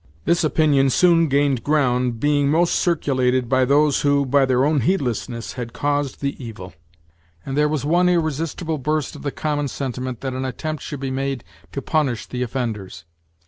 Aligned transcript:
This 0.25 0.43
opinion 0.43 0.89
soon 0.89 1.27
gained 1.27 1.63
ground, 1.63 2.19
being 2.19 2.49
most 2.49 2.73
circulated 2.73 3.47
by 3.47 3.65
those 3.65 4.01
who, 4.01 4.25
by 4.25 4.47
their 4.47 4.65
own 4.65 4.79
heedlessness, 4.79 5.53
had 5.53 5.73
caused 5.73 6.21
the 6.21 6.43
evil; 6.43 6.73
and 7.45 7.55
there 7.55 7.69
was 7.69 7.85
one 7.85 8.09
irresistible 8.09 8.79
burst 8.79 9.15
of 9.15 9.21
the 9.21 9.29
common 9.29 9.67
sentiment 9.67 10.21
that 10.21 10.33
an 10.33 10.43
attempt 10.43 10.81
should 10.81 11.01
be 11.01 11.11
made 11.11 11.43
to 11.71 11.83
punish 11.83 12.25
the 12.25 12.41
offenders. 12.41 13.05